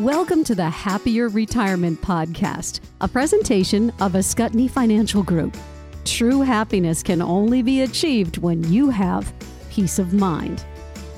[0.00, 5.54] Welcome to the Happier Retirement Podcast, a presentation of Ascutney Financial Group.
[6.06, 9.30] True happiness can only be achieved when you have
[9.68, 10.64] peace of mind.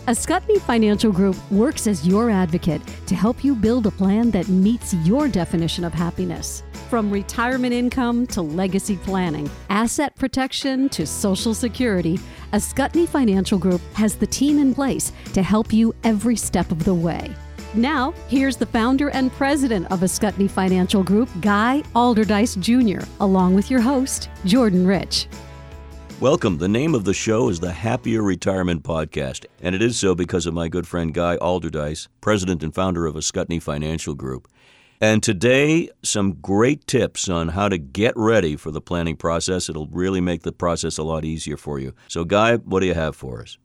[0.09, 4.95] Ascutney Financial Group works as your advocate to help you build a plan that meets
[4.95, 6.65] your definition of happiness.
[6.91, 12.19] From retirement income to legacy planning, asset protection to social security,
[12.53, 16.93] Ascutney Financial Group has the team in place to help you every step of the
[16.93, 17.33] way.
[17.75, 23.71] Now, here's the founder and president of Ascutney Financial Group, Guy Alderdice Jr., along with
[23.71, 25.27] your host, Jordan Rich.
[26.21, 26.59] Welcome.
[26.59, 30.45] The name of the show is the Happier Retirement Podcast, and it is so because
[30.45, 34.49] of my good friend Guy Alderdice, president and founder of Ascutney Financial Group.
[35.01, 39.71] And today, some great tips on how to get ready for the planning process.
[39.71, 41.95] It'll really make the process a lot easier for you.
[42.07, 43.57] So, Guy, what do you have for us?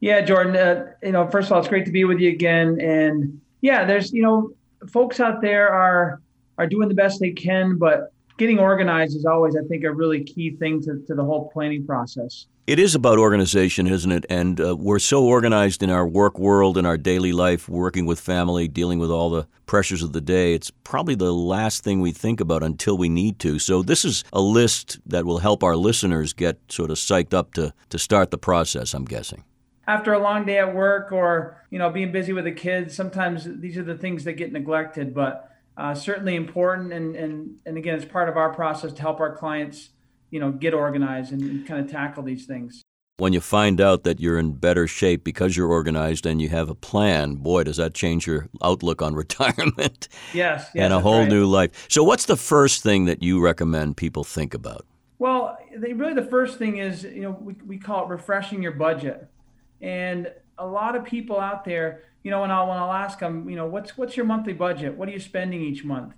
[0.00, 0.56] Yeah, Jordan.
[0.56, 2.80] Uh, you know, first of all, it's great to be with you again.
[2.80, 4.52] And yeah, there's you know,
[4.88, 6.20] folks out there are
[6.58, 10.24] are doing the best they can, but getting organized is always, I think, a really
[10.24, 12.46] key thing to, to the whole planning process.
[12.66, 14.26] It is about organization, isn't it?
[14.28, 18.20] And uh, we're so organized in our work world, in our daily life, working with
[18.20, 20.52] family, dealing with all the pressures of the day.
[20.52, 23.58] It's probably the last thing we think about until we need to.
[23.58, 27.54] So, this is a list that will help our listeners get sort of psyched up
[27.54, 29.44] to, to start the process, I'm guessing.
[29.88, 33.48] After a long day at work or, you know, being busy with the kids, sometimes
[33.60, 36.92] these are the things that get neglected, but uh, certainly important.
[36.92, 39.88] And, and, and again, it's part of our process to help our clients
[40.30, 42.82] you know get organized and, and kind of tackle these things
[43.18, 46.70] when you find out that you're in better shape because you're organized and you have
[46.70, 50.06] a plan, boy, does that change your outlook on retirement.
[50.32, 51.28] Yes, yes and a whole right.
[51.28, 51.86] new life.
[51.88, 54.86] So, what's the first thing that you recommend people think about?
[55.18, 58.70] Well, they, really, the first thing is, you know, we, we call it refreshing your
[58.70, 59.28] budget.
[59.80, 63.48] And a lot of people out there, you know, when I'll, when I'll ask them,
[63.48, 64.94] you know, what's, what's your monthly budget?
[64.94, 66.14] What are you spending each month?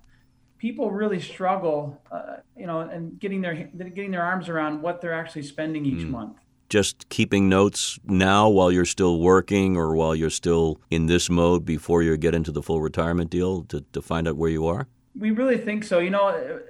[0.61, 5.13] people really struggle, uh, you know, and getting their getting their arms around what they're
[5.13, 6.11] actually spending each mm.
[6.11, 6.37] month.
[6.69, 11.65] Just keeping notes now while you're still working or while you're still in this mode
[11.65, 14.87] before you get into the full retirement deal to, to find out where you are?
[15.17, 15.99] We really think so.
[15.99, 16.61] You know,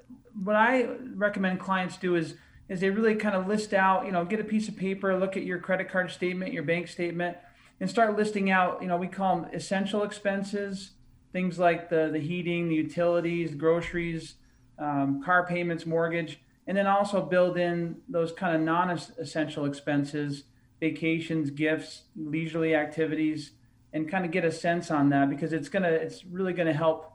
[0.41, 2.35] what I recommend clients do is
[2.71, 5.35] is they really kind of list out, you know, get a piece of paper, look
[5.35, 7.35] at your credit card statement, your bank statement,
[7.81, 10.91] and start listing out, you know, we call them essential expenses,
[11.33, 14.35] things like the, the heating, the utilities, groceries,
[14.79, 20.45] um, car payments, mortgage, and then also build in those kind of non-essential expenses,
[20.79, 23.51] vacations, gifts, leisurely activities,
[23.91, 27.11] and kind of get a sense on that because it's gonna it's really gonna help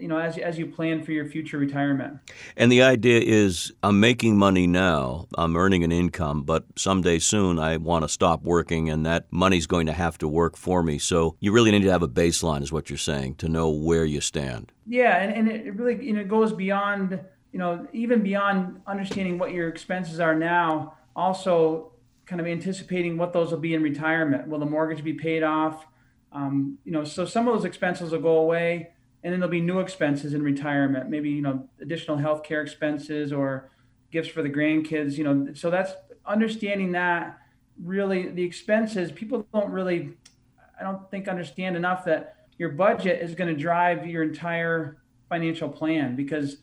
[0.00, 2.18] you know, as, as you plan for your future retirement.
[2.56, 7.58] And the idea is I'm making money now, I'm earning an income, but someday soon
[7.58, 10.98] I want to stop working and that money's going to have to work for me.
[10.98, 14.04] So you really need to have a baseline, is what you're saying, to know where
[14.04, 14.72] you stand.
[14.86, 17.20] Yeah, and, and it really you know, goes beyond,
[17.52, 21.92] you know, even beyond understanding what your expenses are now, also
[22.26, 24.48] kind of anticipating what those will be in retirement.
[24.48, 25.86] Will the mortgage be paid off?
[26.30, 28.90] Um, you know, so some of those expenses will go away
[29.22, 33.32] and then there'll be new expenses in retirement maybe you know additional health care expenses
[33.32, 33.70] or
[34.10, 35.52] gifts for the grandkids you know.
[35.54, 35.92] So that's
[36.26, 37.38] understanding that
[37.82, 40.10] really the expenses people don't really
[40.78, 45.68] i don't think understand enough that your budget is going to drive your entire financial
[45.68, 46.58] plan because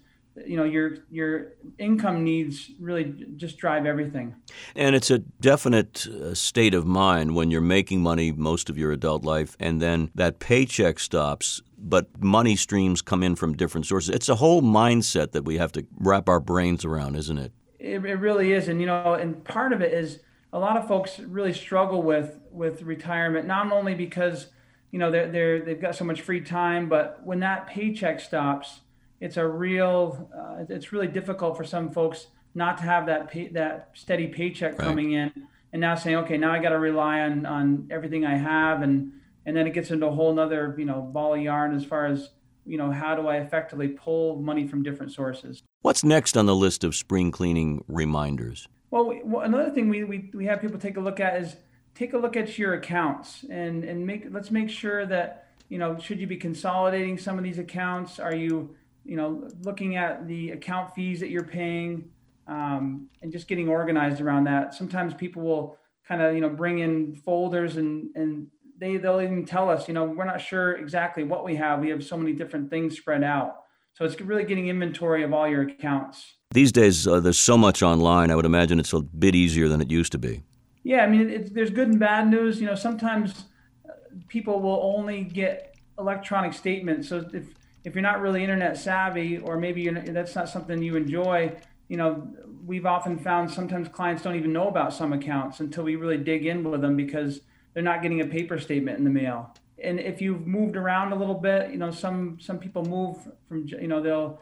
[0.46, 4.36] you know your your income needs really just drive everything.
[4.76, 8.92] And it's a definite uh, state of mind when you're making money most of your
[8.92, 14.14] adult life and then that paycheck stops but money streams come in from different sources.
[14.14, 17.52] It's a whole mindset that we have to wrap our brains around isn't it?
[17.80, 18.68] It, it really is.
[18.68, 20.20] And you know and part of it is
[20.52, 24.48] a lot of folks really struggle with with retirement not only because
[24.92, 28.82] you know they're, they're they've got so much free time but when that paycheck stops
[29.20, 33.48] it's a real uh, it's really difficult for some folks not to have that pay,
[33.50, 34.88] that steady paycheck right.
[34.88, 35.32] coming in
[35.74, 39.12] and now saying okay now i got to rely on on everything i have and
[39.46, 42.06] and then it gets into a whole nother you know ball of yarn as far
[42.06, 42.30] as
[42.66, 45.64] you know how do i effectively pull money from different sources?
[45.82, 48.68] What's next on the list of spring cleaning reminders?
[48.90, 51.56] Well, we, well another thing we, we we have people take a look at is
[51.94, 55.98] take a look at your accounts and and make let's make sure that you know
[56.00, 58.20] should you be consolidating some of these accounts?
[58.20, 58.76] Are you
[59.06, 62.10] you know, looking at the account fees that you're paying
[62.48, 64.74] um, and just getting organized around that.
[64.74, 68.48] Sometimes people will kind of, you know, bring in folders and, and
[68.78, 71.80] they, they'll even tell us, you know, we're not sure exactly what we have.
[71.80, 73.62] We have so many different things spread out.
[73.94, 76.36] So it's really getting inventory of all your accounts.
[76.52, 78.30] These days, uh, there's so much online.
[78.30, 80.44] I would imagine it's a bit easier than it used to be.
[80.84, 82.60] Yeah, I mean, there's good and bad news.
[82.60, 83.46] You know, sometimes
[83.88, 83.94] uh,
[84.28, 87.08] people will only get electronic statements.
[87.08, 87.46] So if
[87.86, 91.56] if you're not really internet savvy, or maybe that's not something you enjoy,
[91.88, 92.28] you know,
[92.66, 96.48] we've often found sometimes clients don't even know about some accounts until we really dig
[96.48, 97.42] in with them because
[97.74, 99.56] they're not getting a paper statement in the mail.
[99.82, 103.18] And if you've moved around a little bit, you know, some some people move
[103.48, 104.42] from, you know, they'll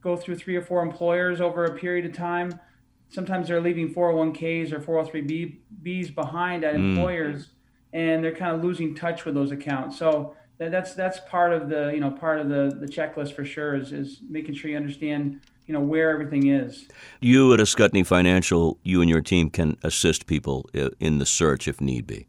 [0.00, 2.60] go through three or four employers over a period of time.
[3.08, 6.90] Sometimes they're leaving 401ks or 403bs behind at mm.
[6.90, 7.48] employers,
[7.92, 9.98] and they're kind of losing touch with those accounts.
[9.98, 13.74] So that's that's part of the you know part of the the checklist for sure
[13.74, 16.86] is is making sure you understand you know where everything is.
[17.20, 20.68] You at Ascutney Financial, you and your team can assist people
[21.00, 22.26] in the search if need be.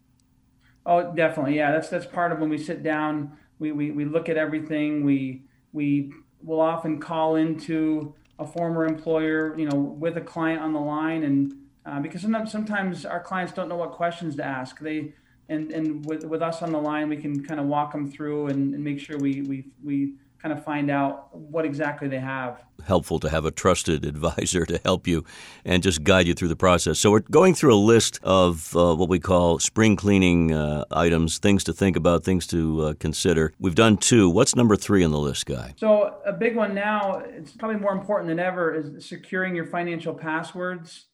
[0.86, 1.72] Oh, definitely, yeah.
[1.72, 3.38] That's that's part of when we sit down.
[3.60, 5.04] We we, we look at everything.
[5.04, 5.44] We
[5.74, 10.80] we will often call into a former employer, you know, with a client on the
[10.80, 11.54] line, and
[11.86, 14.80] uh, because sometimes sometimes our clients don't know what questions to ask.
[14.80, 15.14] They
[15.50, 18.48] and and with with us on the line, we can kind of walk them through
[18.48, 20.16] and, and make sure we we we
[20.46, 22.62] kind of find out what exactly they have.
[22.86, 25.24] Helpful to have a trusted advisor to help you
[25.64, 27.00] and just guide you through the process.
[27.00, 31.40] So, we're going through a list of uh, what we call spring cleaning uh, items,
[31.40, 33.54] things to think about, things to uh, consider.
[33.60, 34.30] We've done two.
[34.30, 35.74] What's number three on the list, Guy?
[35.78, 40.14] So, a big one now, it's probably more important than ever, is securing your financial
[40.14, 41.06] passwords.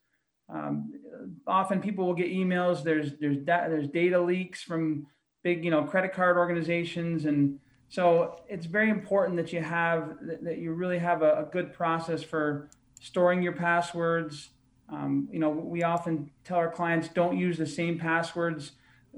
[0.51, 0.93] Um,
[1.47, 2.83] often people will get emails.
[2.83, 5.07] There's there's da- there's data leaks from
[5.43, 7.59] big you know credit card organizations and
[7.91, 12.23] so it's very important that you have that you really have a, a good process
[12.23, 12.69] for
[13.01, 14.51] storing your passwords.
[14.87, 18.71] Um, you know, we often tell our clients don't use the same passwords.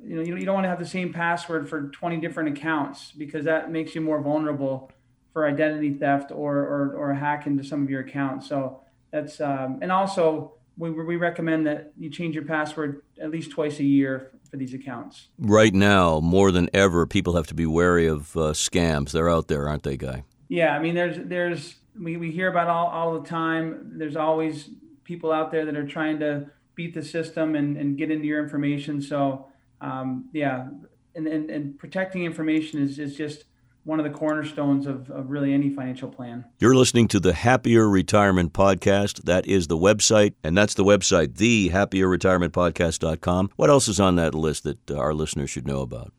[0.03, 3.11] You know, you, you don't want to have the same password for 20 different accounts
[3.11, 4.91] because that makes you more vulnerable
[5.33, 8.49] for identity theft or or, or a hack into some of your accounts.
[8.49, 8.81] So
[9.11, 13.79] that's um, and also we, we recommend that you change your password at least twice
[13.79, 15.27] a year for these accounts.
[15.37, 19.11] Right now, more than ever, people have to be wary of uh, scams.
[19.11, 20.23] They're out there, aren't they, Guy?
[20.47, 23.93] Yeah, I mean, there's there's we, we hear about all, all the time.
[23.97, 24.69] There's always
[25.03, 28.43] people out there that are trying to beat the system and, and get into your
[28.43, 29.01] information.
[29.01, 29.47] So
[29.81, 30.67] um, yeah,
[31.15, 33.45] and, and, and protecting information is, is just
[33.83, 36.45] one of the cornerstones of, of really any financial plan.
[36.59, 39.23] You're listening to the Happier Retirement Podcast.
[39.23, 43.49] That is the website, and that's the website, thehappierretirementpodcast.com.
[43.57, 46.13] What else is on that list that our listeners should know about?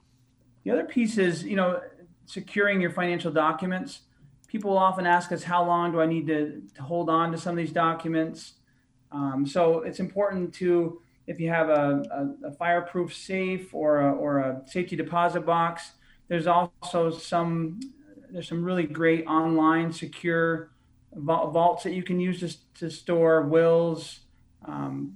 [0.65, 1.81] The other piece is, you know,
[2.27, 4.01] securing your financial documents.
[4.47, 7.53] People often ask us, how long do I need to, to hold on to some
[7.53, 8.53] of these documents?
[9.11, 14.13] Um, so it's important to, if you have a, a, a fireproof safe or a,
[14.13, 15.93] or a safety deposit box,
[16.35, 17.79] there's also some
[18.29, 20.71] there's some really great online secure
[21.15, 24.19] vaults that you can use to, to store wills,
[24.65, 25.15] um,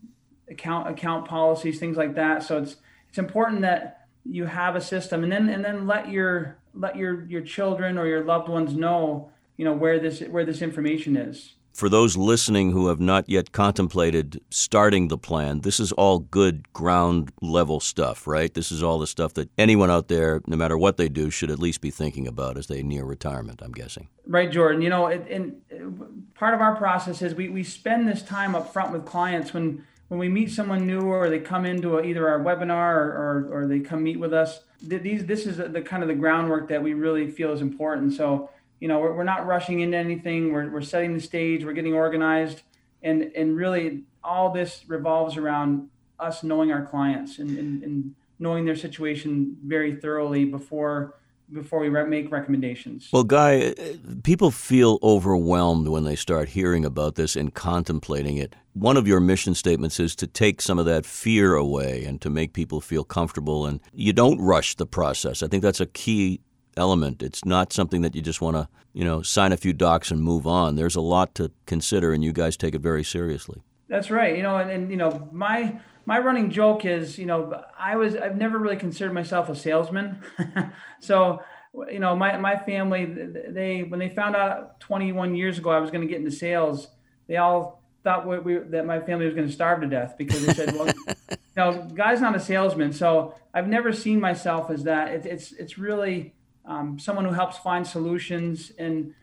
[0.49, 2.44] account account policies, things like that.
[2.44, 2.76] So it's
[3.09, 7.25] it's important that you have a system, and then and then let your let your
[7.25, 11.55] your children or your loved ones know you know where this where this information is
[11.78, 16.70] for those listening who have not yet contemplated starting the plan, this is all good
[16.72, 18.52] ground level stuff, right?
[18.52, 21.52] This is all the stuff that anyone out there, no matter what they do, should
[21.52, 24.08] at least be thinking about as they near retirement, I'm guessing.
[24.26, 24.82] Right, Jordan.
[24.82, 28.72] You know, and uh, part of our process is we, we spend this time up
[28.72, 32.26] front with clients when when we meet someone new or they come into a, either
[32.26, 34.60] our webinar or, or, or, they come meet with us.
[34.81, 38.14] These this is the kind of the groundwork that we really feel is important.
[38.14, 38.48] So
[38.81, 40.53] you know, we're, we're not rushing into anything.
[40.53, 41.65] We're, we're setting the stage.
[41.65, 42.63] We're getting organized,
[43.03, 48.65] and and really all this revolves around us knowing our clients and, and, and knowing
[48.65, 51.15] their situation very thoroughly before
[51.51, 53.08] before we make recommendations.
[53.11, 58.55] Well, Guy, uh, people feel overwhelmed when they start hearing about this and contemplating it.
[58.75, 62.29] One of your mission statements is to take some of that fear away and to
[62.29, 63.65] make people feel comfortable.
[63.65, 65.43] And you don't rush the process.
[65.43, 66.41] I think that's a key
[66.79, 67.23] element.
[67.23, 70.23] It's not something that you just want to, you know, sign a few docs and
[70.23, 70.77] move on.
[70.77, 73.63] There's a lot to consider, and you guys take it very seriously.
[73.89, 74.37] That's right.
[74.37, 78.17] You know, and, and you know, my my running joke is, you know, I was
[78.17, 80.23] I've never really considered myself a salesman.
[81.01, 81.43] so,
[81.91, 85.91] you know, my my family they when they found out 21 years ago I was
[85.91, 86.89] going to get into sales,
[87.27, 90.47] they all thought we, we, that my family was going to starve to death because
[90.47, 90.87] they said, well,
[91.31, 92.93] you know, guy's not a salesman.
[92.93, 95.08] So I've never seen myself as that.
[95.08, 96.35] It, it's it's really
[96.69, 98.70] um, someone who helps find solutions.
[98.79, 99.15] And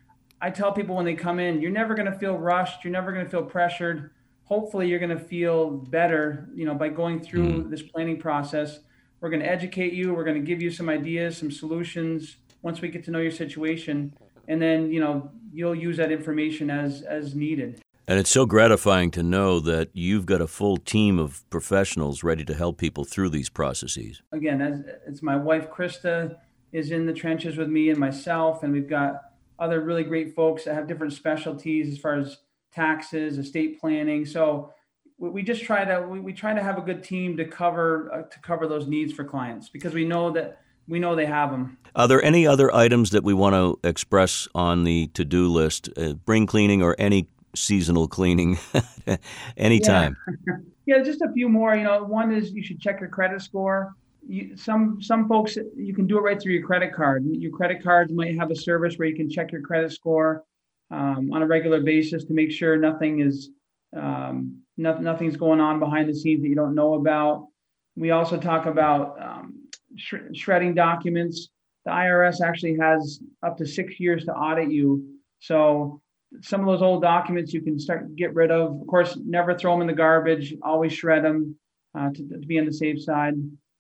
[0.42, 2.84] I tell people when they come in, you're never going to feel rushed.
[2.84, 4.12] You're never going to feel pressured.
[4.44, 7.70] Hopefully, you're going to feel better, you know, by going through mm.
[7.70, 8.80] this planning process.
[9.22, 10.14] We're going to educate you.
[10.14, 13.32] We're going to give you some ideas, some solutions once we get to know your
[13.32, 14.14] situation,
[14.48, 17.82] and then you know you'll use that information as as needed.
[18.08, 22.46] And it's so gratifying to know that you've got a full team of professionals ready
[22.46, 24.22] to help people through these processes.
[24.32, 26.36] Again, as, it's my wife, Krista,
[26.76, 29.22] is in the trenches with me and myself, and we've got
[29.58, 32.40] other really great folks that have different specialties as far as
[32.74, 34.26] taxes, estate planning.
[34.26, 34.74] So
[35.18, 38.22] we just try to we, we try to have a good team to cover uh,
[38.24, 41.78] to cover those needs for clients because we know that we know they have them.
[41.96, 45.88] Are there any other items that we want to express on the to-do list?
[45.98, 48.60] Uh, bring cleaning or any seasonal cleaning
[49.58, 50.18] anytime.
[50.46, 50.54] Yeah.
[50.98, 51.74] yeah, just a few more.
[51.74, 53.96] You know, one is you should check your credit score.
[54.28, 57.26] You, some some folks you can do it right through your credit card.
[57.26, 60.44] Your credit cards might have a service where you can check your credit score
[60.92, 63.52] um, on a regular basis to make sure nothing is
[63.96, 67.48] um, no, nothing's going on behind the scenes that you don't know about.
[67.96, 71.50] We also talk about um, sh- shredding documents.
[71.86, 75.06] The IRS actually has up to six years to audit you.
[75.40, 76.02] So
[76.42, 78.82] some of those old documents you can start get rid of.
[78.82, 80.54] Of course, never throw them in the garbage.
[80.62, 81.56] Always shred them
[81.98, 83.36] uh, to, to be on the safe side.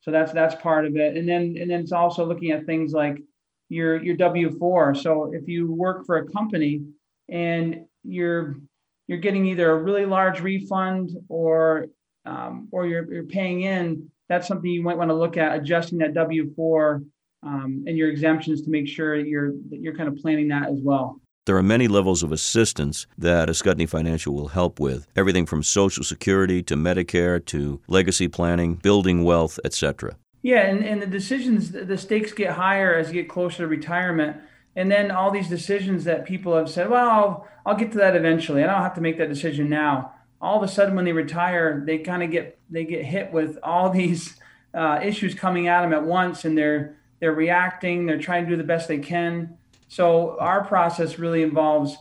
[0.05, 1.17] So that's that's part of it.
[1.17, 3.17] And then and then it's also looking at things like
[3.69, 4.93] your your W four.
[4.93, 6.83] So if you work for a company
[7.27, 8.57] and you're
[9.07, 11.87] you're getting either a really large refund or
[12.25, 15.97] um, or you're, you're paying in, that's something you might want to look at adjusting
[15.99, 17.01] that W four
[17.41, 20.69] um, and your exemptions to make sure that you're that you're kind of planning that
[20.69, 21.19] as well.
[21.45, 26.03] There are many levels of assistance that Ascutney Financial will help with, everything from Social
[26.03, 30.15] Security to Medicare to legacy planning, building wealth, etc.
[30.41, 34.37] Yeah, and, and the decisions, the stakes get higher as you get closer to retirement.
[34.75, 38.15] And then all these decisions that people have said, well, I'll, I'll get to that
[38.15, 38.63] eventually.
[38.63, 40.13] I don't have to make that decision now.
[40.41, 43.59] All of a sudden, when they retire, they kind of get they get hit with
[43.61, 44.35] all these
[44.73, 48.07] uh, issues coming at them at once, and they're they're reacting.
[48.07, 51.97] They're trying to do the best they can so our process really involves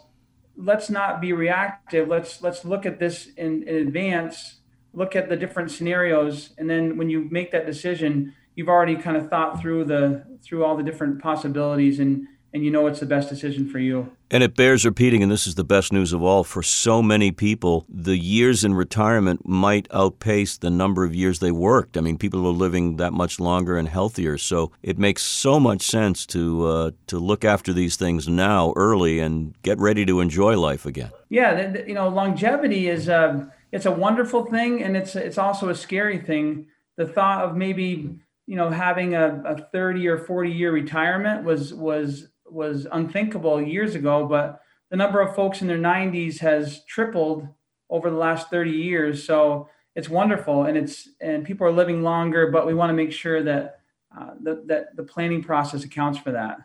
[0.57, 2.09] let's not be reactive.
[2.09, 4.61] Let's let's look at this in, in advance,
[4.93, 9.17] look at the different scenarios, and then when you make that decision, you've already kind
[9.17, 13.07] of thought through the through all the different possibilities and and you know it's the
[13.07, 14.17] best decision for you.
[14.31, 17.33] And it bears repeating, and this is the best news of all for so many
[17.33, 21.97] people, the years in retirement might outpace the number of years they worked.
[21.97, 24.39] I mean, people are living that much longer and healthier.
[24.39, 29.19] So it makes so much sense to uh, to look after these things now, early,
[29.19, 31.11] and get ready to enjoy life again.
[31.31, 35.71] Yeah, you know, longevity is a uh, it's a wonderful thing, and it's it's also
[35.71, 36.69] a scary thing.
[36.97, 41.75] The thought of maybe you know having a, a 30 or 40 year retirement was
[41.75, 47.47] was was unthinkable years ago, but the number of folks in their 90s has tripled
[47.91, 49.23] over the last 30 years.
[49.25, 53.13] So it's wonderful, and it's and people are living longer, but we want to make
[53.13, 53.81] sure that
[54.17, 56.57] uh, that, that the planning process accounts for that.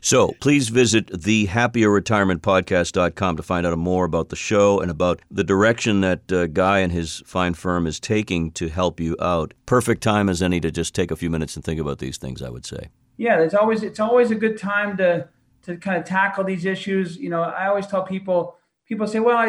[0.00, 6.02] So please visit thehappierretirementpodcast.com to find out more about the show and about the direction
[6.02, 9.54] that uh, Guy and his fine firm is taking to help you out.
[9.64, 12.42] Perfect time as any to just take a few minutes and think about these things,
[12.42, 12.90] I would say.
[13.16, 15.26] Yeah, it's always it's always a good time to
[15.64, 17.16] to kind of tackle these issues.
[17.16, 18.56] You know, I always tell people,
[18.86, 19.46] people say, well, I,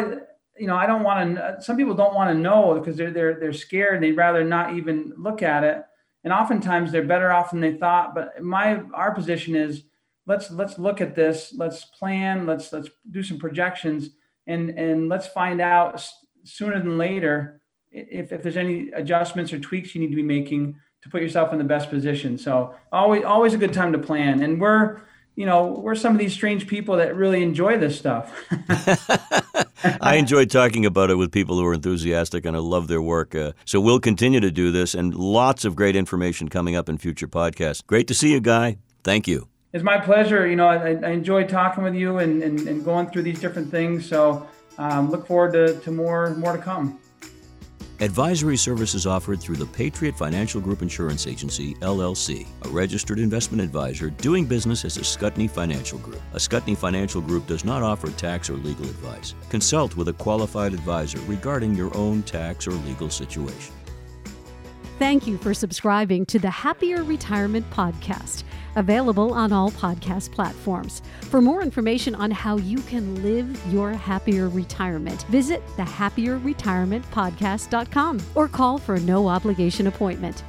[0.58, 3.38] you know, I don't want to, some people don't want to know because they're, they're,
[3.38, 4.02] they're scared.
[4.02, 5.82] They'd rather not even look at it.
[6.24, 8.14] And oftentimes they're better off than they thought.
[8.14, 9.84] But my, our position is
[10.26, 11.54] let's, let's look at this.
[11.56, 14.10] Let's plan, let's, let's do some projections
[14.46, 16.02] and, and let's find out
[16.44, 17.60] sooner than later
[17.92, 21.52] if, if there's any adjustments or tweaks you need to be making to put yourself
[21.52, 22.38] in the best position.
[22.38, 24.42] So always, always a good time to plan.
[24.42, 25.02] And we're,
[25.36, 28.32] you know, we're some of these strange people that really enjoy this stuff.
[30.00, 33.34] I enjoy talking about it with people who are enthusiastic and I love their work.
[33.34, 36.96] Uh, so we'll continue to do this and lots of great information coming up in
[36.96, 37.86] future podcasts.
[37.86, 38.78] Great to see you, Guy.
[39.04, 39.48] Thank you.
[39.74, 40.46] It's my pleasure.
[40.46, 43.70] You know, I, I enjoy talking with you and, and, and, going through these different
[43.70, 44.08] things.
[44.08, 46.98] So um, look forward to, to more more to come.
[48.00, 54.10] Advisory services offered through the Patriot Financial Group Insurance Agency, LLC, a registered investment advisor
[54.10, 56.20] doing business as Ascutney Financial Group.
[56.34, 59.34] Ascutney Financial Group does not offer tax or legal advice.
[59.48, 63.72] Consult with a qualified advisor regarding your own tax or legal situation.
[64.98, 68.44] Thank you for subscribing to the Happier Retirement Podcast,
[68.76, 71.02] available on all podcast platforms.
[71.22, 78.78] For more information on how you can live your happier retirement, visit thehappierretirementpodcast.com or call
[78.78, 80.44] for a no obligation appointment.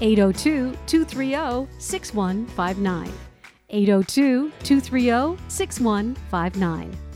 [0.00, 3.12] 802 230 6159.
[3.70, 7.11] 802 230 6159.